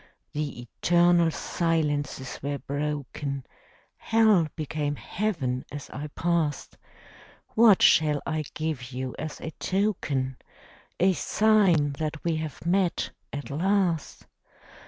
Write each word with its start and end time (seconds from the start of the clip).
The 0.33 0.61
eternal 0.63 1.29
silences 1.29 2.39
were 2.41 2.57
broken; 2.57 3.45
Hell 3.97 4.47
became 4.55 4.95
Heaven 4.95 5.63
as 5.71 5.91
I 5.91 6.07
passed. 6.15 6.75
What 7.49 7.83
shall 7.83 8.19
I 8.25 8.45
give 8.55 8.93
you 8.93 9.13
as 9.19 9.39
a 9.39 9.51
token, 9.59 10.37
A 10.99 11.13
sign 11.13 11.91
that 11.99 12.23
we 12.23 12.37
have 12.37 12.65
met, 12.65 13.11
at 13.31 13.51
last? 13.51 14.25